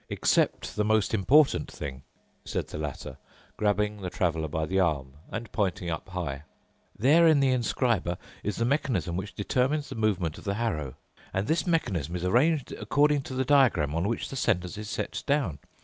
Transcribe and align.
"Except 0.09 0.75
the 0.75 0.83
most 0.83 1.13
important 1.13 1.69
thing," 1.69 2.01
said 2.43 2.69
the 2.69 2.79
latter, 2.79 3.19
grabbing 3.55 4.01
the 4.01 4.09
Traveler 4.09 4.47
by 4.47 4.65
the 4.65 4.79
arm 4.79 5.13
and 5.29 5.51
pointing 5.51 5.91
up 5.91 6.09
high. 6.09 6.41
"There 6.97 7.27
in 7.27 7.39
the 7.39 7.51
inscriber 7.51 8.17
is 8.41 8.55
the 8.55 8.65
mechanism 8.65 9.15
which 9.15 9.35
determines 9.35 9.89
the 9.89 9.95
movement 9.95 10.39
of 10.39 10.43
the 10.43 10.55
harrow, 10.55 10.95
and 11.35 11.45
this 11.45 11.67
mechanism 11.67 12.15
is 12.15 12.25
arranged 12.25 12.71
according 12.71 13.21
to 13.21 13.35
the 13.35 13.45
diagram 13.45 13.93
on 13.93 14.07
which 14.07 14.29
the 14.29 14.35
sentence 14.35 14.75
is 14.75 14.89
set 14.89 15.21
down. 15.27 15.59